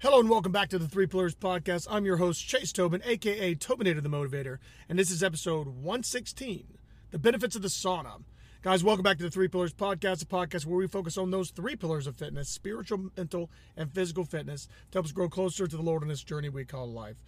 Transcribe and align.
Hello 0.00 0.20
and 0.20 0.28
welcome 0.28 0.52
back 0.52 0.68
to 0.68 0.78
the 0.78 0.86
Three 0.86 1.06
Pillars 1.06 1.34
Podcast. 1.34 1.86
I'm 1.90 2.04
your 2.04 2.18
host, 2.18 2.46
Chase 2.46 2.70
Tobin, 2.70 3.00
aka 3.06 3.54
Tobinator 3.54 4.02
the 4.02 4.10
Motivator, 4.10 4.58
and 4.90 4.98
this 4.98 5.10
is 5.10 5.22
episode 5.22 5.68
116 5.68 6.66
The 7.12 7.18
Benefits 7.18 7.56
of 7.56 7.62
the 7.62 7.68
Sauna. 7.68 8.22
Guys, 8.60 8.84
welcome 8.84 9.02
back 9.02 9.16
to 9.16 9.24
the 9.24 9.30
Three 9.30 9.48
Pillars 9.48 9.72
Podcast, 9.72 10.22
a 10.22 10.26
podcast 10.26 10.66
where 10.66 10.76
we 10.76 10.86
focus 10.86 11.16
on 11.16 11.30
those 11.30 11.48
three 11.48 11.76
pillars 11.76 12.06
of 12.06 12.18
fitness 12.18 12.50
spiritual, 12.50 13.08
mental, 13.16 13.50
and 13.74 13.90
physical 13.90 14.26
fitness 14.26 14.66
to 14.90 14.98
help 14.98 15.06
us 15.06 15.12
grow 15.12 15.30
closer 15.30 15.66
to 15.66 15.76
the 15.76 15.82
Lord 15.82 16.02
in 16.02 16.08
this 16.10 16.22
journey 16.22 16.50
we 16.50 16.66
call 16.66 16.86
life. 16.92 17.24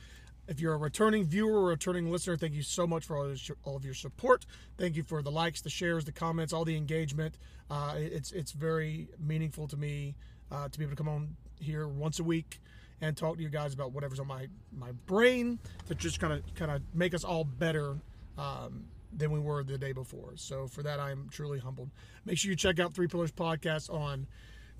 If 0.46 0.60
you're 0.60 0.74
a 0.74 0.78
returning 0.78 1.24
viewer 1.24 1.62
or 1.62 1.68
returning 1.68 2.12
listener, 2.12 2.36
thank 2.36 2.52
you 2.52 2.62
so 2.62 2.86
much 2.86 3.06
for 3.06 3.16
all, 3.16 3.34
all 3.64 3.76
of 3.76 3.84
your 3.86 3.94
support. 3.94 4.44
Thank 4.76 4.94
you 4.94 5.04
for 5.04 5.22
the 5.22 5.30
likes, 5.30 5.62
the 5.62 5.70
shares, 5.70 6.04
the 6.04 6.12
comments, 6.12 6.52
all 6.52 6.66
the 6.66 6.76
engagement. 6.76 7.38
Uh, 7.70 7.94
it's 7.96 8.30
it's 8.32 8.52
very 8.52 9.08
meaningful 9.18 9.68
to 9.68 9.76
me 9.78 10.16
uh, 10.50 10.68
to 10.68 10.78
be 10.78 10.84
able 10.84 10.92
to 10.92 10.96
come 10.96 11.08
on 11.08 11.36
here 11.60 11.88
once 11.88 12.18
a 12.18 12.24
week 12.24 12.60
and 13.00 13.16
talk 13.16 13.36
to 13.36 13.42
you 13.42 13.48
guys 13.48 13.74
about 13.74 13.92
whatever's 13.92 14.20
on 14.20 14.26
my 14.26 14.48
my 14.76 14.92
brain 15.06 15.58
to 15.86 15.94
just 15.94 16.20
kind 16.20 16.32
of 16.32 16.42
kind 16.54 16.70
of 16.70 16.82
make 16.94 17.14
us 17.14 17.24
all 17.24 17.44
better 17.44 17.96
um, 18.36 18.84
than 19.12 19.30
we 19.30 19.38
were 19.38 19.62
the 19.62 19.78
day 19.78 19.92
before. 19.92 20.32
So 20.36 20.66
for 20.66 20.82
that, 20.82 21.00
I 21.00 21.10
am 21.10 21.28
truly 21.30 21.58
humbled. 21.58 21.90
Make 22.24 22.38
sure 22.38 22.50
you 22.50 22.56
check 22.56 22.78
out 22.78 22.94
Three 22.94 23.08
Pillars 23.08 23.32
Podcast 23.32 23.92
on 23.92 24.26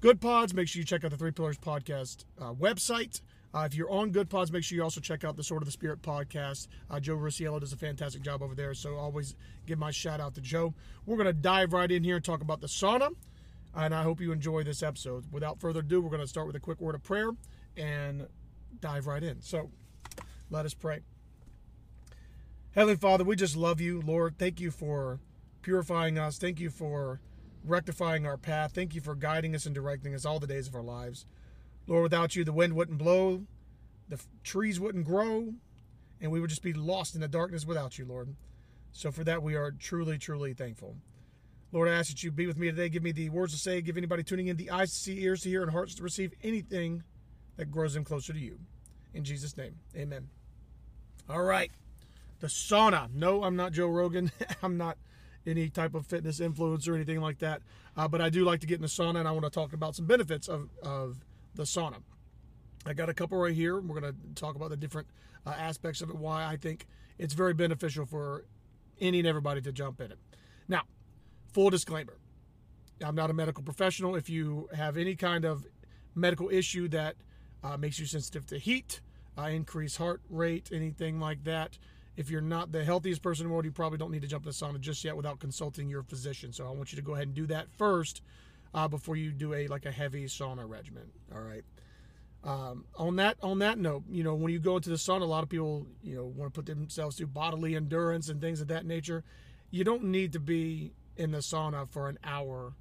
Goodpods. 0.01 0.55
Make 0.55 0.69
sure 0.69 0.80
you 0.80 0.87
check 0.87 1.05
out 1.05 1.11
the 1.11 1.16
Three 1.16 1.33
Pillars 1.33 1.59
Podcast 1.59 2.25
uh, 2.41 2.53
website. 2.53 3.20
Uh, 3.55 3.61
if 3.61 3.75
you're 3.75 3.91
on 3.91 4.12
Goodpods, 4.12 4.53
make 4.53 4.62
sure 4.62 4.77
you 4.77 4.83
also 4.83 5.00
check 5.00 5.25
out 5.25 5.37
the 5.37 5.42
Sword 5.42 5.62
of 5.62 5.66
the 5.66 5.73
Spirit 5.73 6.03
podcast. 6.03 6.69
Uh, 6.91 7.00
Joe 7.00 7.16
Russiello 7.16 7.59
does 7.59 7.73
a 7.73 7.78
fantastic 7.78 8.20
job 8.20 8.42
over 8.42 8.55
there, 8.55 8.75
so 8.75 8.97
always 8.97 9.34
give 9.66 9.78
my 9.78 9.91
shout 9.91 10.20
out 10.20 10.34
to 10.34 10.42
Joe. 10.42 10.75
We're 11.06 11.16
going 11.16 11.28
to 11.28 11.33
dive 11.33 11.73
right 11.73 11.91
in 11.91 12.05
here 12.05 12.16
and 12.16 12.25
talk 12.25 12.42
about 12.42 12.61
the 12.61 12.66
sauna, 12.66 13.14
and 13.74 13.95
I 13.95 14.02
hope 14.02 14.20
you 14.20 14.32
enjoy 14.32 14.64
this 14.64 14.82
episode. 14.82 15.24
Without 15.32 15.60
further 15.60 15.80
ado, 15.80 16.00
we're 16.00 16.10
going 16.10 16.20
to 16.20 16.27
start 16.27 16.46
with 16.46 16.56
a 16.56 16.60
quick 16.60 16.80
word 16.80 16.95
of 16.95 17.02
prayer 17.02 17.30
and 17.77 18.27
dive 18.80 19.06
right 19.06 19.22
in. 19.22 19.41
So 19.41 19.70
let 20.50 20.66
us 20.66 20.75
pray. 20.75 21.00
Heavenly 22.72 22.97
Father, 22.97 23.25
we 23.25 23.36
just 23.36 23.56
love 23.56 23.80
you, 23.80 24.00
Lord. 24.00 24.38
Thank 24.38 24.60
you 24.60 24.70
for 24.70 25.20
purifying 25.62 26.19
us. 26.19 26.38
Thank 26.38 26.60
you 26.60 26.70
for 26.70 27.20
rectifying 27.64 28.27
our 28.27 28.36
path. 28.36 28.72
Thank 28.75 28.94
you 28.94 29.00
for 29.00 29.14
guiding 29.14 29.55
us 29.55 29.66
and 29.66 29.75
directing 29.75 30.14
us 30.14 30.25
all 30.25 30.38
the 30.38 30.47
days 30.47 30.69
of 30.69 30.75
our 30.75 30.82
lives. 30.82 31.27
Lord, 31.86 32.05
without 32.05 32.36
you, 32.36 32.44
the 32.44 32.53
wind 32.53 32.75
wouldn't 32.75 32.98
blow, 32.98 33.44
the 34.08 34.20
trees 34.44 34.78
wouldn't 34.78 35.06
grow, 35.06 35.55
and 36.20 36.30
we 36.30 36.41
would 36.41 36.50
just 36.50 36.62
be 36.62 36.72
lost 36.72 37.14
in 37.14 37.20
the 37.20 37.28
darkness 37.28 37.66
without 37.66 37.98
you, 37.98 38.05
Lord. 38.05 38.34
So 38.92 39.10
for 39.10 39.25
that, 39.25 39.42
we 39.42 39.55
are 39.55 39.70
truly, 39.70 40.19
truly 40.19 40.55
thankful. 40.55 40.97
Lord, 41.70 41.88
I 41.88 41.92
ask 41.92 42.11
that 42.11 42.22
you 42.22 42.30
be 42.30 42.47
with 42.47 42.56
me 42.56 42.70
today. 42.70 42.88
Give 42.88 43.02
me 43.02 43.12
the 43.12 43.28
words 43.28 43.52
to 43.52 43.58
say. 43.58 43.83
Give 43.83 43.97
anybody 43.97 44.22
tuning 44.22 44.47
in 44.47 44.56
the 44.56 44.70
eyes 44.70 44.91
to 44.91 44.97
see, 44.97 45.22
ears 45.22 45.42
to 45.42 45.50
hear, 45.50 45.62
and 45.62 45.70
hearts 45.70 45.94
to 45.97 46.02
receive 46.02 46.33
anything 46.42 47.02
that 47.56 47.70
grows 47.70 47.94
them 47.94 48.05
closer 48.05 48.33
to 48.33 48.38
you. 48.38 48.58
In 49.12 49.25
Jesus' 49.25 49.56
name, 49.56 49.77
amen. 49.94 50.28
All 51.28 51.42
right. 51.42 51.70
The 52.41 52.47
sauna. 52.47 53.12
No, 53.12 53.44
I'm 53.44 53.56
not 53.56 53.72
Joe 53.72 53.88
Rogan. 53.88 54.30
I'm 54.62 54.78
not 54.78 54.97
any 55.47 55.69
type 55.69 55.94
of 55.94 56.06
fitness 56.06 56.41
influencer 56.41 56.88
or 56.88 56.94
anything 56.94 57.20
like 57.20 57.38
that. 57.38 57.62
Uh, 57.97 58.08
but 58.08 58.20
I 58.20 58.30
do 58.30 58.44
like 58.44 58.60
to 58.60 58.66
get 58.66 58.77
in 58.77 58.82
the 58.82 58.88
sauna, 58.88 59.19
and 59.19 59.28
I 59.28 59.32
want 59.32 59.44
to 59.44 59.50
talk 59.50 59.72
about 59.72 59.94
some 59.94 60.06
benefits 60.06 60.48
of, 60.48 60.70
of 60.82 61.25
the 61.55 61.64
sauna. 61.64 61.97
I 62.86 62.94
got 62.94 63.08
a 63.08 63.14
couple 63.14 63.36
right 63.38 63.55
here. 63.55 63.80
We're 63.80 64.00
going 64.00 64.12
to 64.14 64.41
talk 64.41 64.55
about 64.55 64.70
the 64.70 64.77
different 64.77 65.08
uh, 65.47 65.50
aspects 65.50 66.00
of 66.00 66.10
it, 66.10 66.16
why 66.16 66.47
I 66.47 66.56
think 66.56 66.86
it's 67.19 67.34
very 67.34 67.55
beneficial 67.55 68.06
for 68.06 68.44
any 69.00 69.19
and 69.19 69.28
everybody 69.28 69.60
to 69.62 69.72
jump 69.72 70.00
in 70.00 70.12
it. 70.12 70.19
Now, 70.69 70.82
full 71.52 71.70
disclaimer 71.70 72.18
I'm 73.04 73.14
not 73.14 73.30
a 73.30 73.32
medical 73.32 73.62
professional. 73.62 74.16
If 74.16 74.28
you 74.28 74.68
have 74.74 74.96
any 74.96 75.14
kind 75.14 75.44
of 75.44 75.66
medical 76.14 76.50
issue 76.50 76.88
that 76.88 77.16
uh, 77.62 77.77
makes 77.77 77.98
you 77.98 78.06
sensitive 78.06 78.46
to 78.46 78.58
heat, 78.58 79.00
uh, 79.36 79.42
increase 79.42 79.96
heart 79.96 80.20
rate, 80.28 80.70
anything 80.72 81.20
like 81.20 81.44
that. 81.44 81.78
If 82.16 82.30
you're 82.30 82.41
not 82.41 82.72
the 82.72 82.84
healthiest 82.84 83.22
person 83.22 83.44
in 83.44 83.48
the 83.48 83.52
world, 83.52 83.64
you 83.64 83.70
probably 83.70 83.98
don't 83.98 84.10
need 84.10 84.22
to 84.22 84.28
jump 84.28 84.44
in 84.44 84.48
the 84.48 84.54
sauna 84.54 84.81
just 84.81 85.04
yet 85.04 85.16
without 85.16 85.38
consulting 85.38 85.88
your 85.88 86.03
physician. 86.03 86.53
So 86.53 86.66
I 86.66 86.70
want 86.70 86.92
you 86.92 86.97
to 86.97 87.03
go 87.03 87.14
ahead 87.14 87.28
and 87.28 87.34
do 87.34 87.47
that 87.47 87.70
first 87.70 88.22
uh, 88.75 88.88
before 88.88 89.14
you 89.16 89.31
do 89.31 89.54
a 89.54 89.69
like 89.69 89.87
a 89.87 89.92
heavy 89.92 90.25
sauna 90.25 90.69
regimen. 90.69 91.10
All 91.32 91.41
right. 91.41 91.62
Um, 92.42 92.84
on 92.97 93.16
that 93.16 93.37
on 93.42 93.60
that 93.60 93.78
note, 93.78 94.04
you 94.10 94.25
know 94.25 94.34
when 94.34 94.53
you 94.53 94.58
go 94.58 94.76
into 94.76 94.91
the 94.91 94.97
sauna, 94.97 95.22
a 95.22 95.25
lot 95.25 95.44
of 95.44 95.48
people 95.48 95.87
you 96.03 96.16
know 96.16 96.25
want 96.25 96.53
to 96.53 96.60
put 96.60 96.66
themselves 96.66 97.16
through 97.16 97.28
bodily 97.28 97.76
endurance 97.76 98.28
and 98.28 98.41
things 98.41 98.60
of 98.60 98.69
that 98.69 98.84
nature. 98.84 99.22
You 99.70 99.84
don't 99.84 100.04
need 100.04 100.32
to 100.32 100.41
be 100.41 100.94
in 101.19 101.33
the 101.33 101.39
sauna 101.39 101.89
for 101.89 102.09
an 102.09 102.19
hour, 102.25 102.73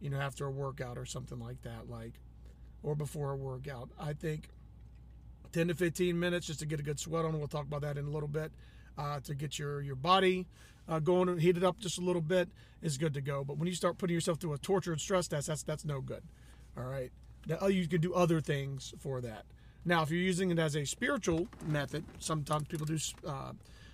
you 0.00 0.10
know, 0.10 0.18
after 0.18 0.44
a 0.46 0.50
workout 0.50 0.98
or 0.98 1.06
something 1.06 1.38
like 1.38 1.62
that. 1.62 1.88
Like 1.88 2.20
or 2.82 2.94
before 2.94 3.32
a 3.32 3.36
workout. 3.36 3.90
I 3.98 4.12
think 4.12 4.48
10 5.52 5.68
to 5.68 5.74
15 5.74 6.18
minutes 6.18 6.46
just 6.46 6.60
to 6.60 6.66
get 6.66 6.80
a 6.80 6.82
good 6.82 7.00
sweat 7.00 7.24
on. 7.24 7.38
We'll 7.38 7.48
talk 7.48 7.66
about 7.66 7.82
that 7.82 7.98
in 7.98 8.06
a 8.06 8.10
little 8.10 8.28
bit. 8.28 8.52
Uh, 8.98 9.20
to 9.20 9.34
get 9.34 9.58
your 9.58 9.82
your 9.82 9.94
body 9.94 10.46
uh, 10.88 10.98
going 10.98 11.28
and 11.28 11.38
heat 11.38 11.58
it 11.58 11.64
up 11.64 11.78
just 11.78 11.98
a 11.98 12.00
little 12.00 12.22
bit 12.22 12.48
is 12.80 12.96
good 12.96 13.12
to 13.12 13.20
go. 13.20 13.44
But 13.44 13.58
when 13.58 13.68
you 13.68 13.74
start 13.74 13.98
putting 13.98 14.14
yourself 14.14 14.40
through 14.40 14.54
a 14.54 14.58
tortured 14.58 15.00
stress 15.00 15.28
test, 15.28 15.48
that's 15.48 15.62
that's 15.62 15.84
no 15.84 16.00
good. 16.00 16.22
All 16.78 16.84
right, 16.84 17.10
now, 17.46 17.58
uh, 17.60 17.66
you 17.66 17.86
can 17.88 18.00
do 18.00 18.14
other 18.14 18.40
things 18.40 18.94
for 18.98 19.20
that. 19.20 19.44
Now, 19.84 20.02
if 20.02 20.10
you're 20.10 20.20
using 20.20 20.50
it 20.50 20.58
as 20.58 20.76
a 20.76 20.86
spiritual 20.86 21.46
method, 21.66 22.04
sometimes 22.18 22.68
people 22.68 22.86
do 22.86 22.98
uh, 23.26 23.52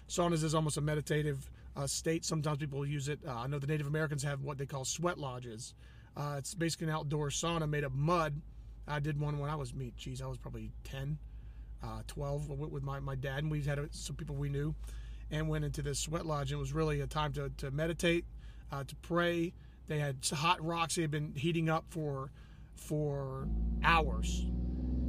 saunas 0.08 0.44
as 0.44 0.54
almost 0.54 0.76
a 0.76 0.80
meditative 0.80 1.50
uh, 1.76 1.86
state. 1.86 2.24
Sometimes 2.24 2.58
people 2.58 2.84
use 2.86 3.08
it. 3.08 3.20
Uh, 3.26 3.34
I 3.34 3.46
know 3.46 3.58
the 3.58 3.66
Native 3.66 3.86
Americans 3.86 4.22
have 4.22 4.42
what 4.42 4.58
they 4.58 4.66
call 4.66 4.84
sweat 4.84 5.18
lodges. 5.18 5.74
Uh, 6.16 6.34
it's 6.38 6.54
basically 6.54 6.88
an 6.88 6.92
outdoor 6.92 7.28
sauna 7.28 7.68
made 7.68 7.84
of 7.84 7.94
mud 7.94 8.40
I 8.86 9.00
did 9.00 9.18
one 9.20 9.38
when 9.38 9.50
I 9.50 9.54
was 9.54 9.74
me. 9.74 9.92
Geez, 9.96 10.20
I 10.20 10.26
was 10.26 10.38
probably 10.38 10.72
10, 10.84 11.18
uh, 11.82 12.02
12 12.08 12.48
with 12.48 12.82
my, 12.82 13.00
my 13.00 13.14
dad, 13.14 13.38
and 13.38 13.50
we 13.50 13.62
had 13.62 13.78
some 13.92 14.16
people 14.16 14.36
we 14.36 14.48
knew, 14.48 14.74
and 15.30 15.48
went 15.48 15.64
into 15.64 15.82
this 15.82 15.98
sweat 16.00 16.26
lodge. 16.26 16.50
And 16.50 16.58
it 16.58 16.60
was 16.60 16.72
really 16.72 17.00
a 17.00 17.06
time 17.06 17.32
to, 17.34 17.50
to 17.58 17.70
meditate, 17.70 18.24
uh, 18.70 18.84
to 18.84 18.96
pray. 18.96 19.52
They 19.88 19.98
had 19.98 20.16
hot 20.32 20.64
rocks 20.64 20.96
they 20.96 21.02
had 21.02 21.10
been 21.10 21.34
heating 21.36 21.68
up 21.68 21.84
for 21.88 22.30
for 22.74 23.46
hours, 23.84 24.46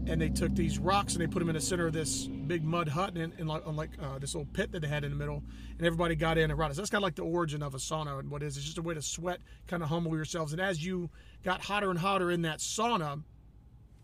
and 0.07 0.19
they 0.19 0.29
took 0.29 0.53
these 0.55 0.79
rocks 0.79 1.13
and 1.13 1.21
they 1.21 1.27
put 1.27 1.39
them 1.39 1.49
in 1.49 1.55
the 1.55 1.61
center 1.61 1.87
of 1.87 1.93
this 1.93 2.27
big 2.27 2.63
mud 2.63 2.87
hut 2.87 3.15
and, 3.15 3.33
and 3.37 3.47
like, 3.47 3.65
like 3.67 3.91
uh, 4.01 4.19
this 4.19 4.35
little 4.35 4.51
pit 4.53 4.71
that 4.71 4.81
they 4.81 4.87
had 4.87 5.03
in 5.03 5.11
the 5.11 5.17
middle, 5.17 5.43
and 5.77 5.85
everybody 5.85 6.15
got 6.15 6.37
in 6.37 6.51
around 6.51 6.71
us. 6.71 6.77
That's 6.77 6.89
kind 6.89 7.01
of 7.01 7.03
like 7.03 7.15
the 7.15 7.23
origin 7.23 7.63
of 7.63 7.73
a 7.73 7.77
sauna 7.77 8.19
and 8.19 8.29
what 8.29 8.43
is 8.43 8.57
it's 8.57 8.65
just 8.65 8.77
a 8.77 8.81
way 8.81 8.93
to 8.93 9.01
sweat, 9.01 9.39
kind 9.67 9.81
of 9.81 9.89
humble 9.89 10.15
yourselves. 10.15 10.51
And 10.51 10.61
as 10.61 10.85
you 10.85 11.09
got 11.43 11.61
hotter 11.61 11.89
and 11.89 11.99
hotter 11.99 12.31
in 12.31 12.41
that 12.43 12.59
sauna 12.59 13.23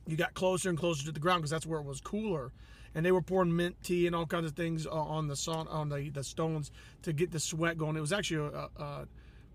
you 0.09 0.17
got 0.17 0.33
closer 0.33 0.69
and 0.69 0.77
closer 0.77 1.05
to 1.05 1.11
the 1.11 1.19
ground 1.19 1.41
because 1.41 1.51
that's 1.51 1.65
where 1.65 1.79
it 1.79 1.85
was 1.85 2.01
cooler 2.01 2.51
and 2.95 3.05
they 3.05 3.11
were 3.11 3.21
pouring 3.21 3.55
mint 3.55 3.75
tea 3.83 4.07
and 4.07 4.15
all 4.15 4.25
kinds 4.25 4.45
of 4.45 4.53
things 4.53 4.87
on 4.87 5.27
the 5.27 5.35
sun 5.35 5.67
on 5.67 5.89
the, 5.89 6.09
the 6.09 6.23
stones 6.23 6.71
to 7.03 7.13
get 7.13 7.31
the 7.31 7.39
sweat 7.39 7.77
going 7.77 7.95
it 7.95 8.01
was 8.01 8.11
actually 8.11 8.51
a, 8.53 8.81
a 8.81 9.07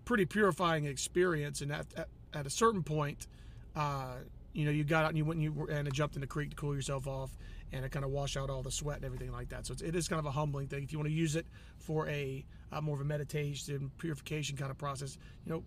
pretty 0.05 0.25
purifying 0.25 0.85
experience 0.85 1.61
and 1.61 1.71
at, 1.71 1.85
at, 1.97 2.07
at 2.33 2.45
a 2.45 2.49
certain 2.49 2.83
point 2.83 3.27
uh, 3.75 4.15
you 4.55 4.65
know 4.65 4.71
you 4.71 4.83
got 4.83 5.03
out 5.03 5.09
and 5.09 5.17
you 5.17 5.25
went 5.25 5.39
and 5.39 5.43
you 5.43 5.67
and 5.67 5.91
jumped 5.93 6.15
in 6.15 6.21
the 6.21 6.27
creek 6.27 6.49
to 6.49 6.55
cool 6.55 6.73
yourself 6.73 7.07
off 7.07 7.31
and 7.71 7.83
it 7.83 7.91
kind 7.91 8.05
of 8.05 8.11
wash 8.11 8.37
out 8.37 8.49
all 8.49 8.63
the 8.63 8.71
sweat 8.71 8.97
and 8.97 9.05
everything 9.05 9.31
like 9.31 9.49
that 9.49 9.65
so 9.65 9.73
it 9.83 9.95
is 9.95 10.07
kind 10.07 10.19
of 10.19 10.25
a 10.25 10.31
humbling 10.31 10.67
thing 10.67 10.83
if 10.83 10.91
you 10.91 10.97
want 10.97 11.07
to 11.07 11.13
use 11.13 11.35
it 11.35 11.45
for 11.77 12.07
a 12.07 12.43
uh, 12.71 12.81
more 12.81 12.95
of 12.95 13.01
a 13.01 13.05
meditation 13.05 13.91
purification 13.97 14.57
kind 14.57 14.71
of 14.71 14.77
process 14.77 15.17
you 15.45 15.51
know 15.51 15.63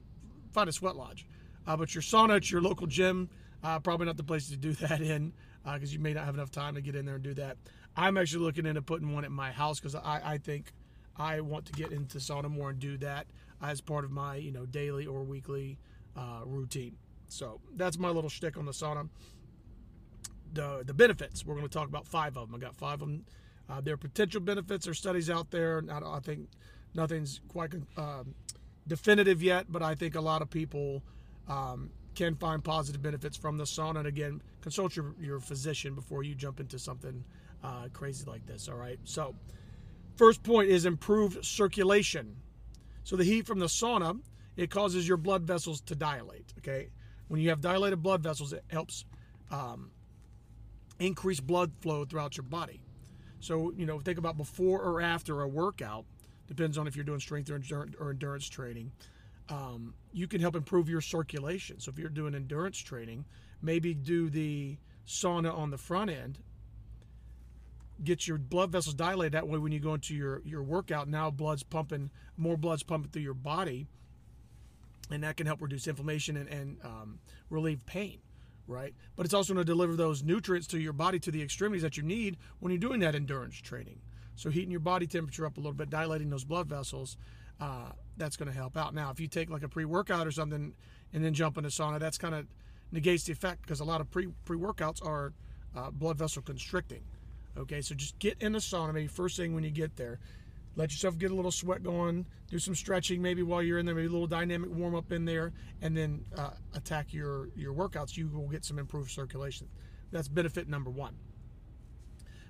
find 0.52 0.68
a 0.68 0.72
sweat 0.72 0.96
lodge 0.96 1.26
uh, 1.66 1.76
but 1.76 1.94
your 1.94 2.02
sauna 2.02 2.36
at 2.36 2.50
your 2.50 2.62
local 2.62 2.86
gym 2.86 3.28
uh, 3.62 3.78
probably 3.78 4.06
not 4.06 4.16
the 4.16 4.22
place 4.22 4.48
to 4.48 4.56
do 4.56 4.72
that 4.74 5.00
in 5.00 5.32
because 5.64 5.90
uh, 5.90 5.92
you 5.92 5.98
may 5.98 6.12
not 6.12 6.24
have 6.24 6.34
enough 6.34 6.50
time 6.50 6.74
to 6.74 6.80
get 6.80 6.94
in 6.94 7.04
there 7.04 7.16
and 7.16 7.24
do 7.24 7.34
that. 7.34 7.56
I'm 7.96 8.16
actually 8.16 8.44
looking 8.44 8.66
into 8.66 8.82
putting 8.82 9.12
one 9.12 9.24
at 9.24 9.30
my 9.30 9.50
house 9.50 9.80
because 9.80 9.94
I, 9.94 10.20
I 10.24 10.38
think 10.38 10.72
I 11.16 11.40
want 11.40 11.66
to 11.66 11.72
get 11.72 11.92
into 11.92 12.18
sauna 12.18 12.48
more 12.48 12.70
and 12.70 12.78
do 12.78 12.96
that 12.98 13.26
as 13.60 13.80
part 13.80 14.04
of 14.04 14.10
my 14.10 14.36
you 14.36 14.52
know 14.52 14.66
daily 14.66 15.06
or 15.06 15.22
weekly 15.24 15.78
uh, 16.16 16.42
routine. 16.44 16.96
So 17.28 17.60
that's 17.76 17.98
my 17.98 18.08
little 18.08 18.30
shtick 18.30 18.56
on 18.56 18.64
the 18.64 18.72
sauna. 18.72 19.08
The 20.52 20.82
the 20.84 20.94
benefits 20.94 21.44
we're 21.44 21.54
going 21.54 21.66
to 21.66 21.72
talk 21.72 21.88
about 21.88 22.06
five 22.06 22.36
of 22.36 22.50
them. 22.50 22.60
I 22.60 22.64
got 22.64 22.74
five 22.74 22.94
of 22.94 23.08
them. 23.08 23.24
Uh, 23.68 23.80
there 23.82 23.94
are 23.94 23.98
potential 23.98 24.40
benefits 24.40 24.88
or 24.88 24.94
studies 24.94 25.28
out 25.28 25.50
there. 25.50 25.82
I, 25.90 26.16
I 26.16 26.20
think 26.20 26.48
nothing's 26.94 27.40
quite 27.48 27.74
um, 27.98 28.34
definitive 28.86 29.42
yet, 29.42 29.66
but 29.68 29.82
I 29.82 29.94
think 29.94 30.14
a 30.14 30.20
lot 30.20 30.40
of 30.40 30.48
people 30.48 31.02
um, 31.48 31.90
can 32.14 32.34
find 32.34 32.64
positive 32.64 33.02
benefits 33.02 33.36
from 33.36 33.58
the 33.58 33.64
sauna. 33.64 33.98
And 33.98 34.08
again, 34.08 34.40
consult 34.62 34.96
your, 34.96 35.14
your 35.20 35.38
physician 35.38 35.94
before 35.94 36.22
you 36.22 36.34
jump 36.34 36.60
into 36.60 36.78
something 36.78 37.22
uh, 37.62 37.88
crazy 37.92 38.24
like 38.24 38.46
this. 38.46 38.68
All 38.68 38.76
right. 38.76 38.98
So, 39.04 39.34
first 40.16 40.42
point 40.42 40.70
is 40.70 40.86
improved 40.86 41.44
circulation. 41.44 42.36
So, 43.04 43.16
the 43.16 43.24
heat 43.24 43.46
from 43.46 43.58
the 43.58 43.66
sauna 43.66 44.18
it 44.58 44.70
causes 44.70 45.06
your 45.06 45.16
blood 45.16 45.42
vessels 45.42 45.80
to 45.82 45.94
dilate. 45.94 46.52
Okay. 46.58 46.88
When 47.28 47.40
you 47.40 47.50
have 47.50 47.60
dilated 47.60 48.02
blood 48.02 48.22
vessels, 48.22 48.52
it 48.52 48.64
helps 48.68 49.04
um, 49.50 49.90
increase 50.98 51.40
blood 51.40 51.72
flow 51.80 52.04
throughout 52.04 52.36
your 52.36 52.44
body. 52.44 52.80
So, 53.40 53.72
you 53.76 53.86
know, 53.86 54.00
think 54.00 54.18
about 54.18 54.36
before 54.36 54.82
or 54.82 55.00
after 55.00 55.42
a 55.42 55.48
workout, 55.48 56.04
depends 56.46 56.76
on 56.76 56.86
if 56.86 56.96
you're 56.96 57.04
doing 57.04 57.20
strength 57.20 57.50
or 57.50 58.10
endurance 58.10 58.48
training 58.48 58.90
um, 59.48 59.94
you 60.12 60.26
can 60.26 60.40
help 60.40 60.56
improve 60.56 60.88
your 60.88 61.00
circulation. 61.00 61.80
So 61.80 61.90
if 61.90 61.98
you're 61.98 62.10
doing 62.10 62.34
endurance 62.34 62.78
training, 62.78 63.24
maybe 63.62 63.94
do 63.94 64.28
the 64.28 64.78
sauna 65.06 65.56
on 65.56 65.70
the 65.70 65.78
front 65.78 66.10
end 66.10 66.38
get 68.04 68.28
your 68.28 68.38
blood 68.38 68.70
vessels 68.70 68.94
dilated 68.94 69.32
that 69.32 69.48
way 69.48 69.58
when 69.58 69.72
you 69.72 69.80
go 69.80 69.94
into 69.94 70.14
your 70.14 70.40
your 70.44 70.62
workout 70.62 71.08
now 71.08 71.30
blood's 71.30 71.62
pumping 71.62 72.10
more 72.36 72.56
blood's 72.58 72.82
pumping 72.82 73.10
through 73.10 73.22
your 73.22 73.34
body 73.34 73.88
and 75.10 75.22
that 75.22 75.36
can 75.36 75.46
help 75.46 75.62
reduce 75.62 75.86
inflammation 75.86 76.36
and, 76.36 76.48
and 76.48 76.78
um, 76.84 77.18
relieve 77.50 77.84
pain 77.86 78.20
right? 78.70 78.92
But 79.16 79.24
it's 79.24 79.32
also 79.32 79.54
going 79.54 79.64
to 79.64 79.72
deliver 79.72 79.96
those 79.96 80.22
nutrients 80.22 80.66
to 80.68 80.78
your 80.78 80.92
body 80.92 81.18
to 81.20 81.30
the 81.30 81.42
extremities 81.42 81.80
that 81.80 81.96
you 81.96 82.02
need 82.02 82.36
when 82.60 82.70
you're 82.70 82.78
doing 82.78 83.00
that 83.00 83.14
endurance 83.14 83.56
training. 83.56 83.98
So 84.36 84.50
heating 84.50 84.70
your 84.70 84.80
body 84.80 85.06
temperature 85.06 85.46
up 85.46 85.56
a 85.56 85.60
little 85.60 85.72
bit 85.72 85.88
dilating 85.88 86.28
those 86.28 86.44
blood 86.44 86.68
vessels 86.68 87.16
uh, 87.60 87.92
that's 88.18 88.36
going 88.36 88.50
to 88.50 88.54
help 88.54 88.76
out. 88.76 88.94
Now 88.94 89.10
if 89.10 89.20
you 89.20 89.26
take 89.26 89.48
like 89.48 89.62
a 89.62 89.70
pre-workout 89.70 90.26
or 90.26 90.30
something 90.30 90.74
and 91.14 91.24
then 91.24 91.32
jump 91.32 91.56
in 91.56 91.64
into 91.64 91.74
sauna 91.74 91.98
that's 91.98 92.18
kind 92.18 92.34
of 92.34 92.46
negates 92.92 93.24
the 93.24 93.32
effect 93.32 93.62
because 93.62 93.80
a 93.80 93.84
lot 93.84 94.02
of 94.02 94.10
pre 94.10 94.28
pre-workouts 94.44 95.02
are 95.04 95.32
uh, 95.74 95.90
blood 95.90 96.18
vessel 96.18 96.42
constricting 96.42 97.02
Okay, 97.58 97.80
so 97.80 97.94
just 97.94 98.18
get 98.20 98.40
in 98.40 98.52
the 98.52 98.58
sauna 98.58 98.94
maybe 98.94 99.08
first 99.08 99.36
thing 99.36 99.52
when 99.54 99.64
you 99.64 99.70
get 99.70 99.96
there. 99.96 100.20
Let 100.78 100.92
yourself 100.92 101.18
get 101.18 101.32
a 101.32 101.34
little 101.34 101.50
sweat 101.50 101.82
going. 101.82 102.24
Do 102.48 102.60
some 102.60 102.76
stretching 102.76 103.20
maybe 103.20 103.42
while 103.42 103.60
you're 103.64 103.80
in 103.80 103.84
there. 103.84 103.96
Maybe 103.96 104.06
a 104.06 104.10
little 104.10 104.28
dynamic 104.28 104.70
warm 104.70 104.94
up 104.94 105.10
in 105.10 105.24
there, 105.24 105.52
and 105.82 105.96
then 105.96 106.24
uh, 106.36 106.50
attack 106.72 107.12
your 107.12 107.48
your 107.56 107.74
workouts. 107.74 108.16
You 108.16 108.28
will 108.28 108.46
get 108.46 108.64
some 108.64 108.78
improved 108.78 109.10
circulation. 109.10 109.66
That's 110.12 110.28
benefit 110.28 110.68
number 110.68 110.88
one. 110.88 111.16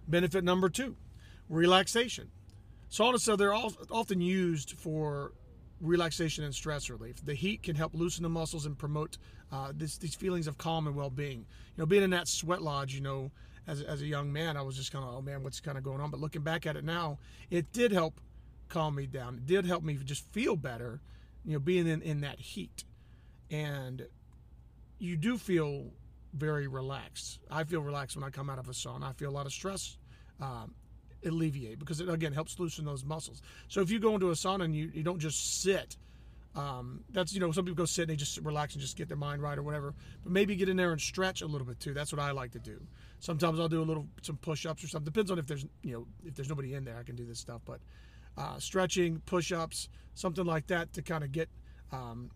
Benefit 0.06 0.44
number 0.44 0.68
two, 0.68 0.96
relaxation. 1.48 2.30
Saunas, 2.90 3.20
so 3.20 3.34
they're 3.34 3.54
all, 3.54 3.72
often 3.90 4.20
used 4.20 4.72
for 4.72 5.32
relaxation 5.80 6.44
and 6.44 6.54
stress 6.54 6.90
relief. 6.90 7.24
The 7.24 7.34
heat 7.34 7.62
can 7.62 7.76
help 7.76 7.94
loosen 7.94 8.22
the 8.22 8.28
muscles 8.28 8.66
and 8.66 8.78
promote 8.78 9.16
uh, 9.50 9.72
this, 9.74 9.98
these 9.98 10.14
feelings 10.14 10.46
of 10.46 10.58
calm 10.58 10.86
and 10.86 10.96
well-being. 10.96 11.40
You 11.40 11.46
know, 11.76 11.86
being 11.86 12.02
in 12.02 12.10
that 12.10 12.28
sweat 12.28 12.62
lodge, 12.62 12.94
you 12.94 13.00
know, 13.00 13.30
as, 13.68 13.82
as 13.82 14.00
a 14.00 14.06
young 14.06 14.32
man, 14.32 14.56
I 14.56 14.62
was 14.62 14.76
just 14.76 14.90
kind 14.90 15.04
of, 15.04 15.14
oh 15.14 15.22
man, 15.22 15.42
what's 15.42 15.60
kind 15.60 15.76
of 15.76 15.84
going 15.84 16.00
on? 16.00 16.10
But 16.10 16.20
looking 16.20 16.42
back 16.42 16.66
at 16.66 16.74
it 16.74 16.84
now, 16.84 17.18
it 17.50 17.70
did 17.72 17.92
help 17.92 18.20
calm 18.68 18.94
me 18.94 19.06
down. 19.06 19.34
It 19.34 19.46
did 19.46 19.66
help 19.66 19.82
me 19.84 19.94
just 20.04 20.24
feel 20.32 20.56
better, 20.56 21.00
you 21.44 21.52
know, 21.52 21.58
being 21.58 21.86
in, 21.86 22.00
in 22.02 22.22
that 22.22 22.40
heat. 22.40 22.84
And 23.50 24.06
you 24.98 25.16
do 25.16 25.36
feel 25.36 25.92
very 26.32 26.66
relaxed. 26.66 27.40
I 27.50 27.64
feel 27.64 27.80
relaxed 27.80 28.16
when 28.16 28.24
I 28.24 28.30
come 28.30 28.48
out 28.50 28.58
of 28.58 28.68
a 28.68 28.72
sauna. 28.72 29.04
I 29.04 29.12
feel 29.12 29.30
a 29.30 29.32
lot 29.32 29.46
of 29.46 29.52
stress 29.52 29.98
um, 30.40 30.74
alleviate 31.24 31.78
because 31.78 32.00
it, 32.00 32.08
again, 32.08 32.32
helps 32.32 32.58
loosen 32.58 32.86
those 32.86 33.04
muscles. 33.04 33.42
So 33.68 33.82
if 33.82 33.90
you 33.90 33.98
go 34.00 34.14
into 34.14 34.30
a 34.30 34.34
sauna 34.34 34.64
and 34.64 34.74
you, 34.74 34.90
you 34.94 35.02
don't 35.02 35.18
just 35.18 35.62
sit, 35.62 35.96
um, 36.58 37.04
that's 37.10 37.32
you 37.32 37.38
know 37.38 37.52
some 37.52 37.64
people 37.64 37.76
go 37.76 37.84
sit 37.84 38.02
and 38.02 38.10
they 38.10 38.16
just 38.16 38.38
relax 38.38 38.74
and 38.74 38.82
just 38.82 38.96
get 38.96 39.06
their 39.06 39.16
mind 39.16 39.40
right 39.40 39.56
or 39.56 39.62
whatever. 39.62 39.94
But 40.24 40.32
maybe 40.32 40.56
get 40.56 40.68
in 40.68 40.76
there 40.76 40.90
and 40.90 41.00
stretch 41.00 41.40
a 41.40 41.46
little 41.46 41.66
bit 41.66 41.78
too. 41.78 41.94
That's 41.94 42.12
what 42.12 42.20
I 42.20 42.32
like 42.32 42.50
to 42.52 42.58
do. 42.58 42.82
Sometimes 43.20 43.60
I'll 43.60 43.68
do 43.68 43.80
a 43.80 43.84
little 43.84 44.08
some 44.22 44.38
push-ups 44.38 44.82
or 44.82 44.88
something. 44.88 45.04
Depends 45.04 45.30
on 45.30 45.38
if 45.38 45.46
there's 45.46 45.64
you 45.82 45.92
know 45.92 46.06
if 46.24 46.34
there's 46.34 46.48
nobody 46.48 46.74
in 46.74 46.84
there, 46.84 46.96
I 46.98 47.04
can 47.04 47.14
do 47.14 47.24
this 47.24 47.38
stuff. 47.38 47.60
But 47.64 47.78
uh, 48.36 48.58
stretching, 48.58 49.22
push-ups, 49.24 49.88
something 50.14 50.44
like 50.44 50.66
that 50.66 50.92
to 50.94 51.02
kind 51.02 51.22
of 51.22 51.30
get 51.30 51.48
um, 51.92 52.32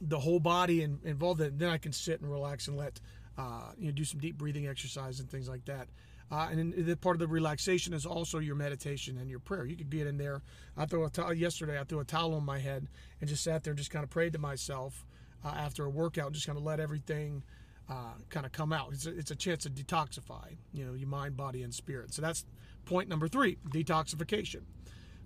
the 0.00 0.20
whole 0.20 0.40
body 0.40 0.82
in, 0.82 1.00
involved. 1.02 1.40
In 1.40 1.58
then 1.58 1.68
I 1.68 1.78
can 1.78 1.92
sit 1.92 2.20
and 2.20 2.30
relax 2.30 2.68
and 2.68 2.76
let 2.76 3.00
uh, 3.36 3.72
you 3.76 3.86
know 3.86 3.92
do 3.92 4.04
some 4.04 4.20
deep 4.20 4.38
breathing 4.38 4.68
exercise 4.68 5.18
and 5.18 5.28
things 5.28 5.48
like 5.48 5.64
that. 5.64 5.88
Uh, 6.32 6.48
and 6.50 6.72
the 6.72 6.96
part 6.96 7.14
of 7.14 7.20
the 7.20 7.26
relaxation 7.26 7.92
is 7.92 8.06
also 8.06 8.38
your 8.38 8.54
meditation 8.54 9.18
and 9.18 9.28
your 9.28 9.38
prayer. 9.38 9.66
You 9.66 9.76
could 9.76 9.90
get 9.90 10.06
in 10.06 10.16
there. 10.16 10.40
I 10.78 10.86
threw 10.86 11.04
a 11.04 11.10
towel 11.10 11.34
yesterday. 11.34 11.78
I 11.78 11.84
threw 11.84 12.00
a 12.00 12.04
towel 12.04 12.32
on 12.32 12.42
my 12.42 12.58
head 12.58 12.88
and 13.20 13.28
just 13.28 13.44
sat 13.44 13.62
there 13.62 13.72
and 13.72 13.78
just 13.78 13.90
kind 13.90 14.02
of 14.02 14.08
prayed 14.08 14.32
to 14.32 14.38
myself 14.38 15.04
uh, 15.44 15.48
after 15.48 15.84
a 15.84 15.90
workout. 15.90 16.32
Just 16.32 16.46
kind 16.46 16.56
of 16.56 16.64
let 16.64 16.80
everything 16.80 17.42
uh, 17.90 18.14
kind 18.30 18.46
of 18.46 18.52
come 18.52 18.72
out. 18.72 18.94
It's 18.94 19.04
a, 19.04 19.14
it's 19.14 19.30
a 19.30 19.36
chance 19.36 19.64
to 19.64 19.70
detoxify, 19.70 20.56
you 20.72 20.86
know, 20.86 20.94
your 20.94 21.08
mind, 21.08 21.36
body, 21.36 21.64
and 21.64 21.74
spirit. 21.74 22.14
So 22.14 22.22
that's 22.22 22.46
point 22.86 23.10
number 23.10 23.28
three: 23.28 23.58
detoxification. 23.68 24.62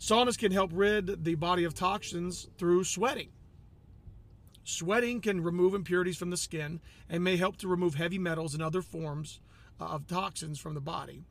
Saunas 0.01 0.37
can 0.37 0.51
help 0.51 0.73
rid 0.75 1.23
the 1.23 1.37
body 1.37 1.63
of 1.63 1.73
toxins 1.73 2.49
through 2.59 2.83
sweating. 2.83 3.29
Sweating 4.65 5.21
can 5.21 5.41
remove 5.41 5.73
impurities 5.73 6.17
from 6.17 6.31
the 6.31 6.37
skin 6.37 6.81
and 7.09 7.23
may 7.23 7.37
help 7.37 7.59
to 7.59 7.69
remove 7.69 7.95
heavy 7.95 8.19
metals 8.19 8.55
and 8.55 8.63
other 8.63 8.83
forms 8.83 9.39
of 9.79 10.07
toxins 10.07 10.59
from 10.59 10.75
the 10.75 10.81
body. 10.81 11.25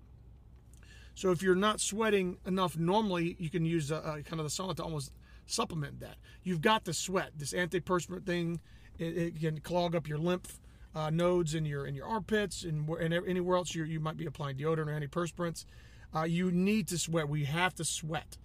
So 1.15 1.31
if 1.31 1.42
you're 1.42 1.56
not 1.56 1.80
sweating 1.80 2.38
enough 2.45 2.77
normally, 2.77 3.36
you 3.39 3.50
can 3.50 3.65
use 3.65 3.89
a, 3.89 3.95
a 3.95 4.24
kind 4.24 4.39
of 4.39 4.44
the 4.44 4.50
sauna 4.50 4.75
to 4.75 4.83
almost 4.83 5.12
supplement 5.45 6.01
that. 6.01 6.18
You've 6.44 6.62
got 6.62 6.86
to 6.86 6.94
sweat. 6.94 7.31
This 7.38 7.53
antiperspirant 7.53 8.25
thing, 8.25 8.59
it, 9.00 9.18
it 9.18 9.39
can 9.39 9.59
clog 9.62 9.95
up 9.95 10.07
your 10.07 10.18
lymph 10.18 10.59
uh, 10.94 11.09
nodes 11.09 11.56
in 11.56 11.65
your 11.65 11.86
in 11.86 11.95
your 11.95 12.07
armpits 12.07 12.63
and, 12.63 12.88
and 12.89 13.13
anywhere 13.13 13.57
else 13.57 13.75
you 13.75 13.83
you 13.83 14.00
might 14.00 14.18
be 14.18 14.25
applying 14.25 14.57
deodorant 14.57 14.88
or 14.88 15.00
antiperspirants. 15.00 15.65
Uh, 16.15 16.24
you 16.24 16.51
need 16.51 16.88
to 16.88 16.97
sweat. 16.97 17.27
We 17.27 17.45
have 17.45 17.75
to 17.75 17.83
sweat. 17.83 18.38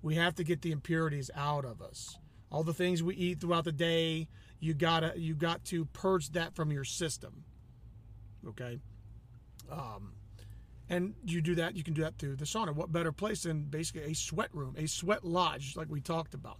We 0.00 0.16
have 0.16 0.34
to 0.36 0.44
get 0.44 0.62
the 0.62 0.72
impurities 0.72 1.30
out 1.36 1.64
of 1.64 1.80
us. 1.80 2.18
All 2.50 2.64
the 2.64 2.74
things 2.74 3.02
we 3.02 3.14
eat 3.14 3.40
throughout 3.40 3.64
the 3.64 3.72
day, 3.72 4.28
you 4.58 4.74
gotta 4.74 5.14
you 5.16 5.34
got 5.34 5.64
to 5.66 5.86
purge 5.86 6.30
that 6.30 6.54
from 6.54 6.72
your 6.72 6.84
system. 6.84 7.44
Okay. 8.46 8.80
Um, 9.72 10.12
and 10.88 11.14
you 11.24 11.40
do 11.40 11.54
that, 11.54 11.74
you 11.74 11.82
can 11.82 11.94
do 11.94 12.02
that 12.02 12.18
through 12.18 12.36
the 12.36 12.44
sauna. 12.44 12.74
What 12.74 12.92
better 12.92 13.12
place 13.12 13.44
than 13.44 13.62
basically 13.62 14.02
a 14.02 14.14
sweat 14.14 14.50
room, 14.52 14.74
a 14.76 14.86
sweat 14.86 15.24
lodge, 15.24 15.74
like 15.74 15.88
we 15.88 16.00
talked 16.00 16.34
about. 16.34 16.58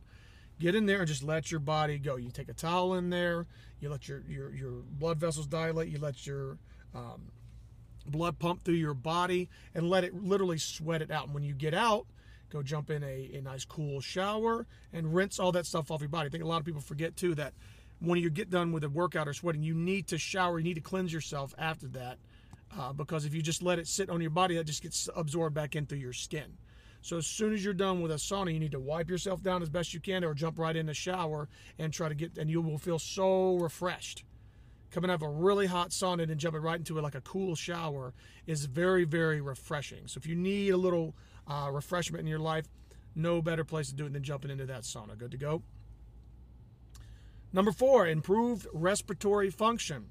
Get 0.59 0.75
in 0.75 0.87
there 0.87 1.01
and 1.01 1.09
just 1.09 1.23
let 1.23 1.51
your 1.51 1.61
body 1.61 1.99
go. 1.99 2.17
You 2.17 2.31
take 2.31 2.49
a 2.49 2.55
towel 2.55 2.95
in 2.95 3.11
there, 3.11 3.47
you 3.81 3.91
let 3.91 4.09
your 4.09 4.23
your, 4.29 4.55
your 4.55 4.71
blood 4.71 5.19
vessels 5.19 5.47
dilate, 5.47 5.89
you 5.89 5.99
let 5.99 6.27
your 6.27 6.57
um, 6.95 7.31
blood 8.07 8.39
pump 8.39 8.65
through 8.65 8.75
your 8.75 8.95
body, 8.95 9.49
and 9.75 9.91
let 9.91 10.05
it 10.05 10.15
literally 10.15 10.59
sweat 10.59 11.03
it 11.03 11.11
out. 11.11 11.27
And 11.27 11.35
when 11.35 11.43
you 11.43 11.53
get 11.53 11.75
out, 11.75 12.07
go 12.49 12.63
jump 12.63 12.91
in 12.91 13.03
a, 13.03 13.31
a 13.35 13.43
nice 13.43 13.65
cool 13.65 14.01
shower 14.01 14.67
and 14.93 15.15
rinse 15.15 15.39
all 15.39 15.53
that 15.53 15.67
stuff 15.67 15.91
off 15.91 16.01
your 16.01 16.09
body. 16.09 16.29
I 16.29 16.31
think 16.31 16.45
a 16.45 16.47
lot 16.47 16.61
of 16.61 16.65
people 16.65 16.81
forget 16.81 17.17
too 17.17 17.35
that 17.35 17.53
when 17.99 18.19
you 18.19 18.31
get 18.31 18.51
done 18.51 18.73
with 18.73 18.85
a 18.85 18.89
workout 18.89 19.29
or 19.29 19.35
sweating, 19.35 19.63
you 19.63 19.75
need 19.75 20.07
to 20.09 20.19
shower, 20.19 20.59
you 20.59 20.65
need 20.65 20.75
to 20.75 20.81
cleanse 20.81 21.13
yourself 21.13 21.55
after 21.59 21.89
that 21.89 22.19
uh, 22.79 22.93
because 22.93 23.25
if 23.25 23.35
you 23.35 23.43
just 23.43 23.63
let 23.63 23.79
it 23.79 23.87
sit 23.87 24.11
on 24.11 24.21
your 24.21 24.31
body, 24.31 24.57
that 24.57 24.65
just 24.65 24.83
gets 24.83 25.09
absorbed 25.15 25.55
back 25.55 25.77
into 25.77 25.97
your 25.97 26.13
skin. 26.13 26.57
So 27.03 27.17
as 27.17 27.27
soon 27.27 27.53
as 27.53 27.65
you're 27.65 27.75
done 27.75 28.01
with 28.01 28.13
a 28.13 28.17
sauna, 28.17 28.53
you 28.53 28.61
need 28.61 28.73
to 28.73 28.81
wipe 28.81 29.11
yourself 29.11 29.43
down 29.43 29.61
as 29.61 29.69
best 29.69 29.93
you 29.93 30.01
can, 30.01 30.23
or 30.25 30.35
jump 30.35 30.59
right 30.59 30.77
in 30.77 30.87
the 30.87 30.95
shower 30.95 31.49
and 31.79 31.93
try 31.93 32.09
to 32.09 32.15
get, 32.15 32.39
and 32.39 32.49
you 32.49 32.61
will 32.61 32.79
feel 32.79 32.99
so 32.99 33.57
refreshed. 33.57 34.25
Coming 34.93 35.11
out 35.11 35.15
of 35.15 35.23
a 35.23 35.29
really 35.29 35.67
hot 35.67 35.91
sauna 35.91 36.23
and 36.23 36.31
then 36.31 36.39
jumping 36.39 36.63
right 36.63 36.79
into 36.79 36.99
it 36.99 37.03
like 37.03 37.15
a 37.15 37.21
cool 37.23 37.55
shower 37.55 38.13
is 38.47 38.67
very, 38.67 39.05
very 39.05 39.41
refreshing. 39.41 40.07
So 40.07 40.19
if 40.19 40.27
you 40.27 40.37
need 40.37 40.71
a 40.71 40.77
little 40.77 41.17
uh, 41.49 41.71
refreshment 41.73 42.21
in 42.21 42.27
your 42.27 42.39
life, 42.39 42.67
no 43.15 43.43
better 43.43 43.65
place 43.65 43.89
to 43.89 43.95
do 43.95 44.07
it 44.07 44.13
than 44.13 44.23
jumping 44.23 44.51
into 44.51 44.67
that 44.67 44.83
sauna. 44.83 45.19
Good 45.19 45.33
to 45.33 45.37
go. 45.37 45.63
Number 47.53 47.73
four, 47.73 48.07
improved 48.07 48.67
respiratory 48.73 49.51
function. 49.51 50.07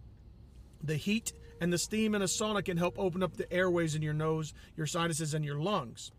The 0.84 0.96
heat 0.96 1.32
and 1.62 1.72
the 1.72 1.78
steam 1.78 2.16
in 2.16 2.22
a 2.22 2.26
sauna 2.26 2.66
can 2.66 2.76
help 2.76 2.98
open 2.98 3.22
up 3.22 3.38
the 3.38 3.52
airways 3.54 3.94
in 3.96 4.02
your 4.02 4.16
nose, 4.16 4.54
your 4.76 4.88
sinuses, 4.88 5.36
and 5.36 5.46
your 5.46 5.60
lungs. 5.62 6.12